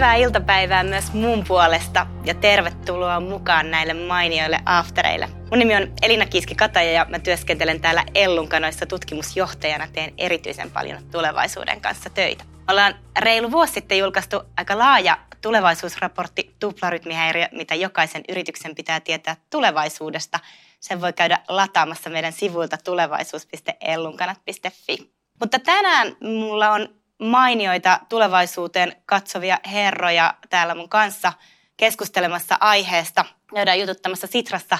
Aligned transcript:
Hyvää 0.00 0.14
iltapäivää 0.14 0.84
myös 0.84 1.12
mun 1.12 1.44
puolesta 1.48 2.06
ja 2.24 2.34
tervetuloa 2.34 3.20
mukaan 3.20 3.70
näille 3.70 3.94
mainioille 3.94 4.60
aftereille. 4.64 5.28
Mun 5.50 5.58
nimi 5.58 5.76
on 5.76 5.92
Elina 6.02 6.26
Kiiski-Kataja 6.26 6.92
ja 6.92 7.06
mä 7.08 7.18
työskentelen 7.18 7.80
täällä 7.80 8.04
Ellunkanoissa 8.14 8.86
tutkimusjohtajana. 8.86 9.86
Teen 9.92 10.14
erityisen 10.18 10.70
paljon 10.70 11.02
tulevaisuuden 11.12 11.80
kanssa 11.80 12.10
töitä. 12.10 12.44
Ollaan 12.68 12.94
reilu 13.18 13.50
vuosi 13.50 13.72
sitten 13.72 13.98
julkaistu 13.98 14.42
aika 14.56 14.78
laaja 14.78 15.18
tulevaisuusraportti 15.42 16.56
Tuplarytmihäiriö, 16.60 17.48
mitä 17.52 17.74
jokaisen 17.74 18.22
yrityksen 18.28 18.74
pitää 18.74 19.00
tietää 19.00 19.36
tulevaisuudesta. 19.50 20.40
Sen 20.80 21.00
voi 21.00 21.12
käydä 21.12 21.38
lataamassa 21.48 22.10
meidän 22.10 22.32
sivuilta 22.32 22.76
tulevaisuus.ellunkanat.fi. 22.76 25.10
Mutta 25.40 25.58
tänään 25.58 26.16
mulla 26.20 26.70
on 26.70 26.99
mainioita 27.20 28.00
tulevaisuuteen 28.08 28.92
katsovia 29.06 29.58
herroja 29.72 30.34
täällä 30.50 30.74
mun 30.74 30.88
kanssa 30.88 31.32
keskustelemassa 31.76 32.56
aiheesta. 32.60 33.24
Käydään 33.54 33.80
jututtamassa 33.80 34.26
Sitrassa 34.26 34.78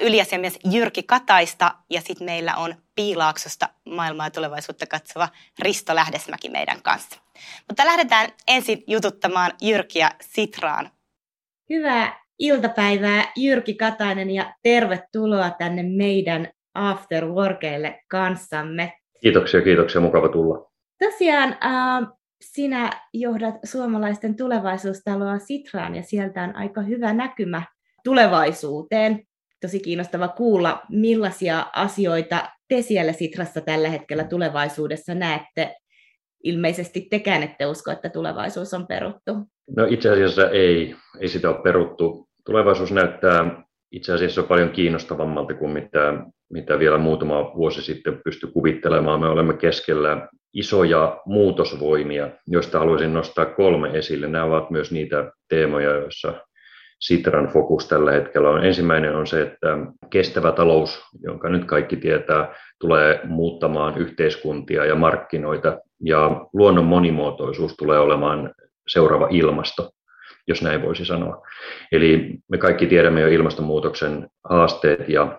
yliasiamies 0.00 0.58
Jyrki 0.72 1.02
Kataista 1.02 1.74
ja 1.90 2.00
sitten 2.00 2.24
meillä 2.24 2.56
on 2.56 2.74
Piilaaksosta 2.94 3.68
maailmaa 3.88 4.26
ja 4.26 4.30
tulevaisuutta 4.30 4.86
katsova 4.86 5.28
Risto 5.58 5.94
Lähdesmäki 5.94 6.48
meidän 6.48 6.82
kanssa. 6.82 7.20
Mutta 7.68 7.86
lähdetään 7.86 8.30
ensin 8.48 8.84
jututtamaan 8.86 9.52
Jyrkiä 9.62 10.10
Sitraan. 10.20 10.90
Hyvää 11.70 12.20
iltapäivää 12.38 13.32
Jyrki 13.36 13.74
Katainen 13.74 14.30
ja 14.30 14.54
tervetuloa 14.62 15.50
tänne 15.50 15.82
meidän 15.82 16.48
After 16.74 17.26
Workeille 17.26 18.00
kanssamme. 18.08 18.92
Kiitoksia, 19.22 19.62
kiitoksia, 19.62 20.00
mukava 20.00 20.28
tulla. 20.28 20.69
Tosiaan 21.04 21.56
äh, 21.64 22.08
sinä 22.40 22.90
johdat 23.14 23.54
suomalaisten 23.64 24.36
tulevaisuustaloa 24.36 25.38
Sitraan 25.38 25.94
ja 25.94 26.02
sieltä 26.02 26.42
on 26.42 26.56
aika 26.56 26.82
hyvä 26.82 27.12
näkymä 27.12 27.62
tulevaisuuteen. 28.04 29.22
Tosi 29.60 29.80
kiinnostava 29.80 30.28
kuulla, 30.28 30.82
millaisia 30.88 31.66
asioita 31.74 32.48
te 32.68 32.82
siellä 32.82 33.12
Sitrassa 33.12 33.60
tällä 33.60 33.88
hetkellä 33.88 34.24
tulevaisuudessa 34.24 35.14
näette. 35.14 35.76
Ilmeisesti 36.44 37.06
tekään 37.10 37.42
ette 37.42 37.66
usko, 37.66 37.90
että 37.90 38.08
tulevaisuus 38.08 38.74
on 38.74 38.86
peruttu. 38.86 39.32
No 39.76 39.86
itse 39.90 40.10
asiassa 40.10 40.50
ei, 40.50 40.94
ei 41.20 41.28
sitä 41.28 41.50
ole 41.50 41.62
peruttu. 41.62 42.28
Tulevaisuus 42.46 42.92
näyttää 42.92 43.64
itse 43.92 44.12
asiassa 44.12 44.42
paljon 44.42 44.70
kiinnostavammalta 44.70 45.54
kuin 45.54 45.70
mitä, 45.70 46.24
mitä 46.50 46.78
vielä 46.78 46.98
muutama 46.98 47.52
vuosi 47.56 47.82
sitten 47.82 48.20
pystyi 48.24 48.50
kuvittelemaan. 48.50 49.20
Me 49.20 49.28
olemme 49.28 49.54
keskellä 49.54 50.28
isoja 50.54 51.20
muutosvoimia, 51.26 52.28
joista 52.46 52.78
haluaisin 52.78 53.14
nostaa 53.14 53.46
kolme 53.46 53.90
esille. 53.98 54.26
Nämä 54.26 54.44
ovat 54.44 54.70
myös 54.70 54.92
niitä 54.92 55.32
teemoja, 55.48 55.90
joissa 55.90 56.34
Sitran 57.00 57.46
fokus 57.46 57.88
tällä 57.88 58.12
hetkellä 58.12 58.50
on. 58.50 58.64
Ensimmäinen 58.64 59.16
on 59.16 59.26
se, 59.26 59.42
että 59.42 59.78
kestävä 60.10 60.52
talous, 60.52 61.02
jonka 61.22 61.48
nyt 61.48 61.64
kaikki 61.64 61.96
tietää, 61.96 62.54
tulee 62.80 63.20
muuttamaan 63.24 63.98
yhteiskuntia 63.98 64.84
ja 64.84 64.94
markkinoita, 64.94 65.78
ja 66.04 66.46
luonnon 66.52 66.84
monimuotoisuus 66.84 67.76
tulee 67.76 67.98
olemaan 67.98 68.54
seuraava 68.88 69.28
ilmasto, 69.30 69.90
jos 70.46 70.62
näin 70.62 70.82
voisi 70.82 71.04
sanoa. 71.04 71.46
Eli 71.92 72.38
me 72.48 72.58
kaikki 72.58 72.86
tiedämme 72.86 73.20
jo 73.20 73.28
ilmastonmuutoksen 73.28 74.28
haasteet, 74.48 75.08
ja 75.08 75.38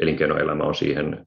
elinkeinoelämä 0.00 0.64
on 0.64 0.74
siihen 0.74 1.26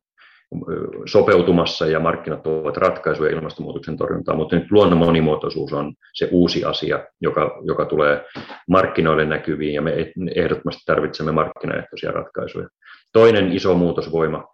sopeutumassa 1.06 1.88
ja 1.88 2.00
markkinat 2.00 2.48
ovat 2.48 2.78
ratkaisuja 2.78 3.32
ilmastonmuutoksen 3.32 3.98
torjuntaan, 3.98 4.38
mutta 4.38 4.56
nyt 4.56 4.72
luonnon 4.72 4.98
monimuotoisuus 4.98 5.74
on 5.74 5.94
se 6.14 6.30
uusi 6.32 6.66
asia, 6.66 7.06
joka, 7.22 7.62
joka 7.64 7.86
tulee 7.86 8.26
markkinoille 8.70 9.26
näkyviin 9.26 9.74
ja 9.74 9.82
me 9.82 10.12
ehdottomasti 10.36 10.84
tarvitsemme 10.86 11.32
markkinaehtoisia 11.32 12.12
ratkaisuja. 12.12 12.68
Toinen 13.14 13.52
iso 13.52 13.74
muutosvoima 13.74 14.48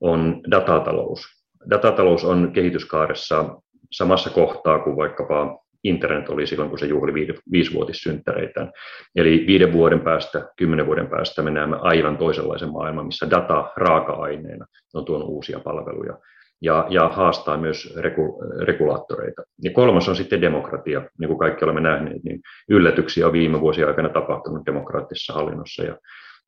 on 0.00 0.40
datatalous. 0.50 1.26
Datatalous 1.70 2.24
on 2.24 2.52
kehityskaaressa 2.52 3.44
samassa 3.92 4.30
kohtaa 4.30 4.78
kuin 4.78 4.96
vaikkapa 4.96 5.58
internet 5.84 6.28
oli 6.28 6.46
silloin, 6.46 6.70
kun 6.70 6.78
se 6.78 6.86
juhli 6.86 7.14
viisivuotissynttäreitään. 7.52 8.72
Eli 9.16 9.44
viiden 9.46 9.72
vuoden 9.72 10.00
päästä, 10.00 10.48
kymmenen 10.56 10.86
vuoden 10.86 11.06
päästä 11.06 11.42
me 11.42 11.50
näemme 11.50 11.76
aivan 11.80 12.16
toisenlaisen 12.16 12.72
maailman, 12.72 13.06
missä 13.06 13.30
data 13.30 13.72
raaka-aineena 13.76 14.66
on 14.94 15.04
tuonut 15.04 15.28
uusia 15.28 15.60
palveluja 15.60 16.18
ja, 16.62 16.86
ja 16.90 17.08
haastaa 17.08 17.56
myös 17.56 17.94
reku, 17.96 18.42
regulaattoreita. 18.60 19.42
Ja 19.62 19.70
kolmas 19.70 20.08
on 20.08 20.16
sitten 20.16 20.40
demokratia. 20.40 21.02
Niin 21.18 21.28
kuin 21.28 21.38
kaikki 21.38 21.64
olemme 21.64 21.80
nähneet, 21.80 22.24
niin 22.24 22.40
yllätyksiä 22.68 23.26
on 23.26 23.32
viime 23.32 23.60
vuosien 23.60 23.88
aikana 23.88 24.08
tapahtunut 24.08 24.66
demokraattisessa 24.66 25.32
hallinnossa 25.32 25.82
ja 25.82 25.96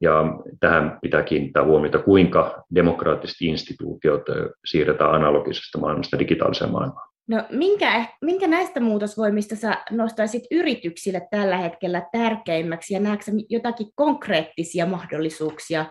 ja 0.02 0.24
tähän 0.60 0.98
pitää 1.02 1.22
kiinnittää 1.22 1.64
huomiota, 1.64 1.98
kuinka 1.98 2.64
demokraattiset 2.74 3.36
instituutiot 3.40 4.22
siirretään 4.64 5.10
analogisesta 5.10 5.78
maailmasta 5.78 6.18
digitaaliseen 6.18 6.70
maailmaan. 6.70 7.09
No, 7.30 7.44
minkä, 7.50 8.04
minkä 8.20 8.46
näistä 8.46 8.80
muutosvoimista 8.80 9.56
sä 9.56 9.76
nostaisit 9.90 10.42
yrityksille 10.50 11.28
tällä 11.30 11.56
hetkellä 11.56 12.02
tärkeimmäksi 12.12 12.94
ja 12.94 13.00
näetkö 13.00 13.30
jotakin 13.48 13.86
konkreettisia 13.94 14.86
mahdollisuuksia, 14.86 15.86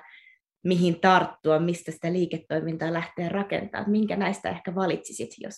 mihin 0.64 1.00
tarttua, 1.00 1.60
mistä 1.60 1.92
sitä 1.92 2.14
liiketoimintaa 2.14 2.94
lähtee 2.94 3.30
rakentamaan? 3.30 3.92
Minkä 3.92 4.16
näistä 4.16 4.50
ehkä 4.50 4.76
valitsisit, 4.76 5.30
jos, 5.38 5.58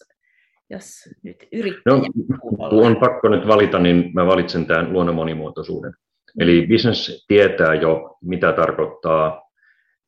jos 0.69 1.09
nyt 1.23 1.47
yrittäjä... 1.51 1.97
No, 1.97 2.03
on 2.59 2.95
pakko 2.95 3.29
nyt 3.29 3.47
valita, 3.47 3.79
niin 3.79 4.11
mä 4.13 4.25
valitsen 4.25 4.65
tämän 4.65 4.93
luonnon 4.93 5.15
monimuotoisuuden. 5.15 5.93
Eli 6.39 6.67
business 6.67 7.25
tietää 7.27 7.73
jo, 7.73 8.17
mitä 8.23 8.53
tarkoittaa, 8.53 9.51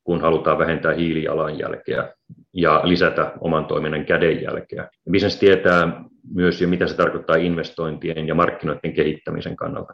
kun 0.04 0.20
halutaan 0.20 0.58
vähentää 0.58 0.94
hiilijalanjälkeä 0.94 2.14
ja 2.54 2.80
lisätä 2.84 3.32
oman 3.40 3.66
toiminnan 3.66 4.04
kädenjälkeä. 4.04 4.88
Business 5.12 5.38
tietää 5.38 6.04
myös 6.34 6.60
jo, 6.60 6.68
mitä 6.68 6.86
se 6.86 6.96
tarkoittaa 6.96 7.36
investointien 7.36 8.28
ja 8.28 8.34
markkinoiden 8.34 8.92
kehittämisen 8.92 9.56
kannalta. 9.56 9.92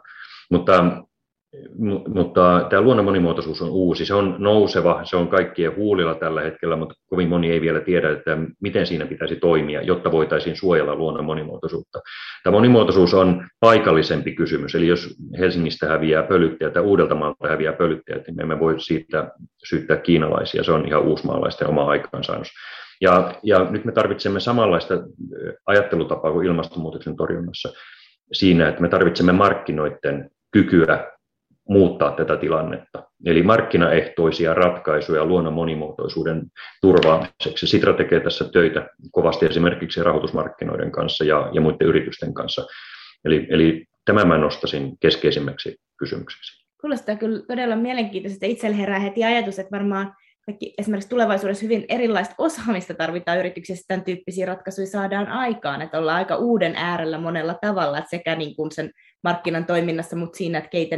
Mutta 0.51 1.03
mutta 2.07 2.67
tämä 2.69 2.81
luonnon 2.81 3.05
monimuotoisuus 3.05 3.61
on 3.61 3.69
uusi, 3.69 4.05
se 4.05 4.13
on 4.13 4.35
nouseva, 4.39 5.01
se 5.03 5.15
on 5.15 5.27
kaikkien 5.27 5.75
huulilla 5.75 6.15
tällä 6.15 6.41
hetkellä, 6.41 6.75
mutta 6.75 6.95
kovin 7.07 7.29
moni 7.29 7.51
ei 7.51 7.61
vielä 7.61 7.79
tiedä, 7.79 8.11
että 8.11 8.37
miten 8.61 8.87
siinä 8.87 9.05
pitäisi 9.05 9.35
toimia, 9.35 9.81
jotta 9.81 10.11
voitaisiin 10.11 10.55
suojella 10.55 10.95
luonnon 10.95 11.25
monimuotoisuutta. 11.25 11.99
Tämä 12.43 12.51
monimuotoisuus 12.51 13.13
on 13.13 13.47
paikallisempi 13.59 14.35
kysymys, 14.35 14.75
eli 14.75 14.87
jos 14.87 15.17
Helsingistä 15.39 15.87
häviää 15.87 16.23
pölyttäjät 16.23 16.73
tai 16.73 16.83
Uudeltamaalta 16.83 17.47
häviää 17.47 17.73
pölyttäjät, 17.73 18.27
niin 18.27 18.35
me 18.35 18.41
emme 18.41 18.59
voi 18.59 18.79
siitä 18.79 19.31
syyttää 19.69 19.97
kiinalaisia, 19.97 20.63
se 20.63 20.71
on 20.71 20.87
ihan 20.87 21.01
uusmaalaisten 21.01 21.67
oma 21.67 21.85
aikaansaannos. 21.85 22.49
Ja, 23.01 23.33
ja 23.43 23.67
nyt 23.71 23.85
me 23.85 23.91
tarvitsemme 23.91 24.39
samanlaista 24.39 24.93
ajattelutapaa 25.65 26.31
kuin 26.31 26.47
ilmastonmuutoksen 26.47 27.15
torjunnassa 27.15 27.73
siinä, 28.33 28.69
että 28.69 28.81
me 28.81 28.89
tarvitsemme 28.89 29.31
markkinoiden 29.31 30.29
kykyä 30.51 31.11
muuttaa 31.71 32.11
tätä 32.11 32.37
tilannetta. 32.37 33.03
Eli 33.25 33.43
markkinaehtoisia 33.43 34.53
ratkaisuja 34.53 35.25
luonnon 35.25 35.53
monimuotoisuuden 35.53 36.43
turvaamiseksi. 36.81 37.67
Sitra 37.67 37.93
tekee 37.93 38.19
tässä 38.19 38.45
töitä 38.53 38.89
kovasti 39.11 39.45
esimerkiksi 39.45 40.03
rahoitusmarkkinoiden 40.03 40.91
kanssa 40.91 41.23
ja, 41.23 41.49
ja 41.53 41.61
muiden 41.61 41.87
yritysten 41.87 42.33
kanssa. 42.33 42.65
Eli, 43.25 43.47
eli 43.49 43.85
tämän 44.05 44.27
mä 44.27 44.37
nostasin 44.37 44.97
keskeisimmäksi 44.99 45.77
kysymykseksi. 45.97 46.65
Kuulostaa 46.81 47.15
kyllä 47.15 47.41
todella 47.47 47.75
mielenkiintoista. 47.75 48.45
Itsellä 48.45 48.77
herää 48.77 48.99
heti 48.99 49.23
ajatus, 49.23 49.59
että 49.59 49.77
varmaan 49.77 50.13
kaikki 50.45 50.73
esimerkiksi 50.77 51.09
tulevaisuudessa 51.09 51.63
hyvin 51.63 51.85
erilaista 51.89 52.35
osaamista 52.37 52.93
tarvitaan 52.93 53.39
yrityksissä, 53.39 53.85
tämän 53.87 54.05
tyyppisiä 54.05 54.45
ratkaisuja 54.45 54.87
saadaan 54.87 55.27
aikaan, 55.27 55.81
että 55.81 55.99
ollaan 55.99 56.17
aika 56.17 56.35
uuden 56.35 56.75
äärellä 56.75 57.17
monella 57.17 57.55
tavalla, 57.61 57.97
että 57.97 58.09
sekä 58.09 58.35
niin 58.35 58.55
kuin 58.55 58.71
sen 58.71 58.91
markkinan 59.23 59.65
toiminnassa, 59.65 60.15
mutta 60.15 60.37
siinä, 60.37 60.57
että 60.57 60.69
keitä, 60.69 60.95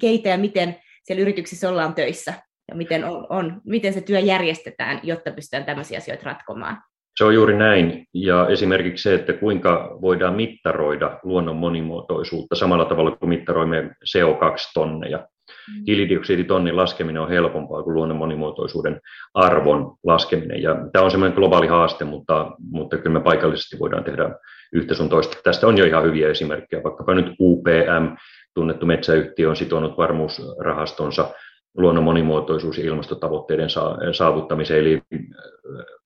keitä 0.00 0.28
ja 0.28 0.38
miten 0.38 0.76
siellä 1.04 1.22
yrityksissä 1.22 1.68
ollaan 1.68 1.94
töissä 1.94 2.34
ja 2.68 2.76
miten, 2.76 3.04
on, 3.04 3.26
on, 3.28 3.60
miten 3.64 3.92
se 3.92 4.00
työ 4.00 4.18
järjestetään, 4.18 5.00
jotta 5.02 5.30
pystytään 5.30 5.64
tämmöisiä 5.64 5.98
asioita 5.98 6.24
ratkomaan. 6.24 6.82
Se 7.18 7.24
on 7.24 7.34
juuri 7.34 7.56
näin. 7.56 8.06
Ja 8.14 8.48
esimerkiksi 8.48 9.02
se, 9.02 9.14
että 9.14 9.32
kuinka 9.32 9.98
voidaan 10.00 10.34
mittaroida 10.34 11.20
luonnon 11.22 11.56
monimuotoisuutta 11.56 12.56
samalla 12.56 12.84
tavalla 12.84 13.16
kuin 13.16 13.28
mittaroimme 13.28 13.90
CO2-tonneja. 14.04 15.28
Mm. 15.76 15.84
Hiilidioksiditonnin 15.86 16.76
laskeminen 16.76 17.22
on 17.22 17.28
helpompaa 17.28 17.82
kuin 17.82 17.94
luonnon 17.94 18.16
monimuotoisuuden 18.16 19.00
arvon 19.34 19.96
laskeminen. 20.04 20.62
Ja 20.62 20.76
tämä 20.92 21.04
on 21.04 21.10
semmoinen 21.10 21.36
globaali 21.36 21.66
haaste, 21.66 22.04
mutta, 22.04 22.50
mutta 22.70 22.96
kyllä 22.96 23.18
me 23.18 23.24
paikallisesti 23.24 23.78
voidaan 23.78 24.04
tehdä 24.04 24.34
yhtä 24.72 24.94
sun 24.94 25.08
toista. 25.08 25.36
Tästä 25.44 25.66
on 25.66 25.78
jo 25.78 25.84
ihan 25.84 26.04
hyviä 26.04 26.28
esimerkkejä, 26.28 26.82
vaikkapa 26.82 27.14
nyt 27.14 27.26
UPM, 27.40 28.16
tunnettu 28.54 28.86
metsäyhtiö 28.86 29.48
on 29.48 29.56
sitonut 29.56 29.98
varmuusrahastonsa 29.98 31.30
luonnon 31.76 32.04
monimuotoisuus- 32.04 32.78
ja 32.78 32.84
ilmastotavoitteiden 32.84 33.68
saavuttamiseen, 34.12 34.80
eli 34.80 35.02
äh, 35.14 35.20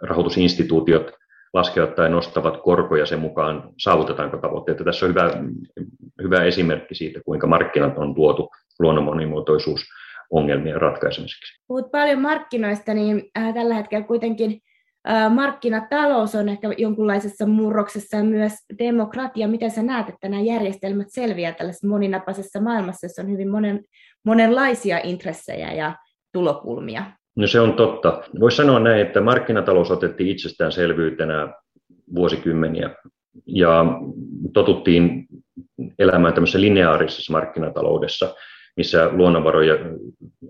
rahoitusinstituutiot 0.03 1.13
laskevat 1.53 1.95
tai 1.95 2.11
nostavat 2.11 2.57
korkoja 2.63 3.07
sen 3.07 3.19
mukaan, 3.19 3.71
saavutetaanko 3.79 4.37
tavoitteita. 4.37 4.85
Tässä 4.85 5.07
on 5.07 5.11
hyvä 5.11 5.31
hyvä 6.23 6.45
esimerkki 6.45 6.95
siitä, 6.95 7.21
kuinka 7.25 7.47
markkinat 7.47 7.99
on 7.99 8.15
tuotu 8.15 8.51
luonnon 8.83 9.05
monimuotoisuus 9.05 9.85
ongelmien 10.31 10.81
ratkaisemiseksi. 10.81 11.65
Puhut 11.69 11.91
paljon 11.91 12.21
markkinoista, 12.21 12.95
niin 12.95 13.23
äh, 13.39 13.55
tällä 13.55 13.75
hetkellä 13.75 14.07
kuitenkin 14.07 14.61
äh, 15.09 15.35
markkinatalous 15.35 16.35
on 16.35 16.49
ehkä 16.49 16.69
jonkunlaisessa 16.79 17.47
murroksessa 17.47 18.17
ja 18.17 18.25
myös 18.25 18.53
demokratia. 18.79 19.49
Miten 19.49 19.71
sä 19.71 19.83
näet, 19.83 20.09
että 20.09 20.29
nämä 20.29 20.43
järjestelmät 20.43 21.07
selviää 21.11 21.53
tällaisessa 21.53 21.89
moninapaisessa 21.89 22.61
maailmassa, 22.61 23.07
jossa 23.07 23.23
on 23.23 23.31
hyvin 23.31 23.51
monen, 23.51 23.85
monenlaisia 24.25 25.01
intressejä 25.05 25.73
ja 25.73 25.97
tulokulmia? 26.33 27.05
No 27.37 27.47
se 27.47 27.61
on 27.61 27.73
totta. 27.73 28.23
Voisi 28.41 28.57
sanoa 28.57 28.81
näin, 28.81 29.01
että 29.01 29.21
markkinatalous 29.21 29.91
otettiin 29.91 30.31
itsestäänselvyytenä 30.31 31.49
vuosikymmeniä 32.15 32.91
ja 33.47 33.85
totuttiin 34.53 35.27
elämään 35.99 36.35
tämmöisessä 36.35 36.61
lineaarisessa 36.61 37.33
markkinataloudessa, 37.33 38.35
missä 38.77 39.11
luonnonvaroja 39.13 39.75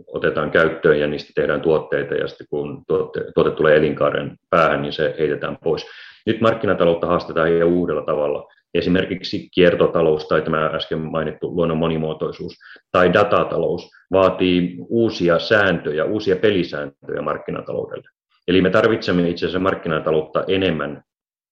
otetaan 0.07 0.51
käyttöön 0.51 1.01
ja 1.01 1.07
niistä 1.07 1.33
tehdään 1.35 1.61
tuotteita 1.61 2.15
ja 2.15 2.29
sitten 2.29 2.47
kun 2.51 2.83
tuote, 2.87 3.25
tuote 3.35 3.51
tulee 3.51 3.77
elinkaaren 3.77 4.37
päähän, 4.51 4.83
niin 4.83 4.93
se 4.93 5.15
heitetään 5.19 5.59
pois. 5.65 5.87
Nyt 6.27 6.41
markkinataloutta 6.41 7.07
haastetaan 7.07 7.49
ihan 7.49 7.69
uudella 7.69 8.03
tavalla. 8.03 8.49
Esimerkiksi 8.75 9.49
kiertotalous 9.55 10.29
tai 10.29 10.43
tämä 10.43 10.67
äsken 10.67 10.99
mainittu 10.99 11.57
luonnon 11.57 11.79
monimuotoisuus 11.79 12.55
tai 12.93 13.13
datatalous 13.13 13.91
vaatii 14.13 14.77
uusia 14.89 15.39
sääntöjä, 15.39 16.05
uusia 16.05 16.37
pelisääntöjä 16.37 17.23
markkinataloudelle. 17.23 18.09
Eli 18.49 18.63
me 18.63 18.71
tarvitsemme 18.71 19.29
itse 19.29 19.47
asiassa 19.47 19.59
markkinataloutta 19.59 20.45
enemmän, 20.49 21.03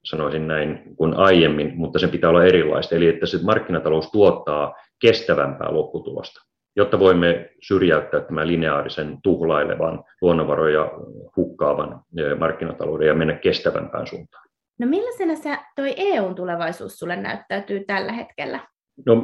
sanoisin 0.04 0.48
näin, 0.48 0.82
kuin 0.96 1.14
aiemmin, 1.14 1.72
mutta 1.76 1.98
sen 1.98 2.10
pitää 2.10 2.30
olla 2.30 2.44
erilaista. 2.44 2.94
Eli 2.94 3.08
että 3.08 3.26
se 3.26 3.38
markkinatalous 3.42 4.10
tuottaa 4.10 4.74
kestävämpää 5.00 5.74
lopputulosta, 5.74 6.49
jotta 6.76 6.98
voimme 6.98 7.50
syrjäyttää 7.62 8.20
tämän 8.20 8.48
lineaarisen 8.48 9.18
tuhlailevan, 9.22 10.04
luonnonvaroja 10.20 10.90
hukkaavan 11.36 12.00
markkinatalouden 12.38 13.08
ja 13.08 13.14
mennä 13.14 13.34
kestävämpään 13.34 14.06
suuntaan. 14.06 14.44
No 14.78 14.86
millaisena 14.86 15.36
se 15.36 15.58
toi 15.76 15.94
EUn 15.96 16.34
tulevaisuus 16.34 16.98
sulle 16.98 17.16
näyttäytyy 17.16 17.84
tällä 17.84 18.12
hetkellä? 18.12 18.60
No, 19.06 19.16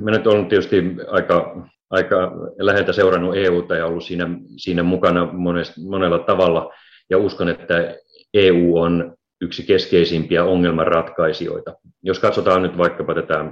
mä 0.00 0.10
nyt 0.10 0.26
olen 0.26 0.46
tietysti 0.46 0.96
aika, 1.10 1.66
aika 1.90 2.32
läheltä 2.58 2.92
seurannut 2.92 3.36
EUta 3.36 3.76
ja 3.76 3.86
ollut 3.86 4.04
siinä, 4.04 4.28
siinä 4.56 4.82
mukana 4.82 5.32
monesta, 5.32 5.80
monella 5.80 6.18
tavalla. 6.18 6.72
Ja 7.10 7.18
uskon, 7.18 7.48
että 7.48 7.96
EU 8.34 8.76
on 8.76 9.14
yksi 9.40 9.66
keskeisimpiä 9.66 10.44
ongelmanratkaisijoita. 10.44 11.74
Jos 12.02 12.18
katsotaan 12.18 12.62
nyt 12.62 12.78
vaikkapa 12.78 13.14
tätä 13.14 13.44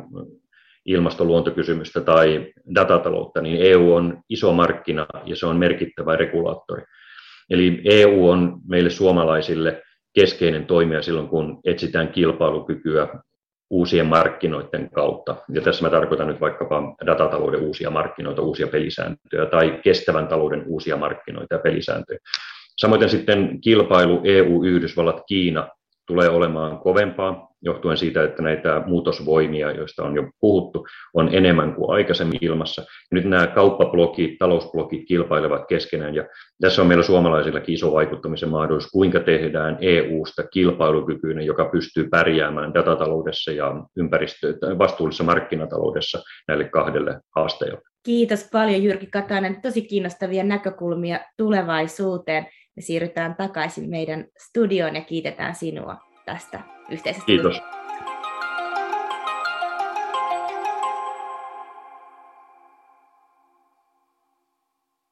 ilmastoluontokysymystä 0.87 2.01
tai 2.01 2.53
datataloutta, 2.75 3.43
niin 3.43 3.59
EU 3.61 3.95
on 3.95 4.21
iso 4.29 4.53
markkina 4.53 5.07
ja 5.25 5.37
se 5.37 5.47
on 5.47 5.57
merkittävä 5.57 6.17
regulaattori. 6.17 6.83
Eli 7.51 7.83
EU 7.85 8.29
on 8.29 8.61
meille 8.69 8.91
suomalaisille 8.91 9.83
keskeinen 10.15 10.67
toimija 10.67 11.03
silloin, 11.03 11.29
kun 11.29 11.61
etsitään 11.65 12.09
kilpailukykyä 12.09 13.09
uusien 13.71 14.07
markkinoiden 14.07 14.91
kautta. 14.91 15.37
Ja 15.53 15.61
tässä 15.61 15.85
mä 15.85 15.91
tarkoitan 15.91 16.27
nyt 16.27 16.41
vaikkapa 16.41 16.95
datatalouden 17.07 17.61
uusia 17.61 17.91
markkinoita, 17.91 18.43
uusia 18.43 18.67
pelisääntöjä 18.67 19.47
tai 19.47 19.81
kestävän 19.85 20.29
talouden 20.29 20.65
uusia 20.67 20.97
markkinoita 20.97 21.55
ja 21.55 21.59
pelisääntöjä. 21.59 22.19
Samoin 22.77 23.09
sitten 23.09 23.61
kilpailu 23.61 24.21
EU, 24.25 24.65
Yhdysvallat, 24.65 25.23
Kiina 25.29 25.69
tulee 26.07 26.29
olemaan 26.29 26.79
kovempaa 26.79 27.50
johtuen 27.63 27.97
siitä, 27.97 28.25
että 28.25 28.43
näitä 28.43 28.83
muutosvoimia, 28.87 29.73
joista 29.73 30.05
on 30.05 30.17
jo 30.17 30.31
puhuttu, 30.41 30.87
on 31.15 31.35
enemmän 31.35 31.75
kuin 31.75 31.91
aikaisemmin 31.91 32.39
ilmassa. 32.41 32.83
Nyt 33.11 33.25
nämä 33.25 33.47
kauppablokit, 33.47 34.39
talousblokit 34.39 35.05
kilpailevat 35.09 35.67
keskenään 35.69 36.15
ja 36.15 36.25
tässä 36.61 36.83
on 36.83 36.89
meillä 36.89 37.05
suomalaisillakin 37.05 37.75
iso 37.75 37.93
vaikuttamisen 37.93 38.49
mahdollisuus, 38.49 38.93
kuinka 38.93 39.21
tehdään 39.21 39.79
EU-sta 39.81 40.43
kilpailukykyinen, 40.43 41.47
joka 41.47 41.65
pystyy 41.65 42.09
pärjäämään 42.09 42.75
datataloudessa 42.75 43.53
ja 43.53 43.75
ympäristö, 43.97 44.55
vastuullisessa 44.79 45.25
markkinataloudessa 45.25 46.23
näille 46.49 46.65
kahdelle 46.65 47.21
haasteelle. 47.37 47.81
Kiitos 48.05 48.49
paljon 48.53 48.83
Jyrki 48.83 49.07
Katainen, 49.07 49.63
tosi 49.63 49.83
kiinnostavia 49.83 50.45
näkökulmia 50.45 51.21
tulevaisuuteen. 51.37 52.47
Me 52.77 52.83
siirrytään 52.83 53.35
takaisin 53.35 53.91
meidän 53.91 54.27
studioon 54.39 54.95
ja 54.97 55.01
kiitetään 55.03 55.55
sinua 55.55 56.10
tästä 56.33 56.61
yhteisestä 56.91 57.27
Kiitos. 57.27 57.63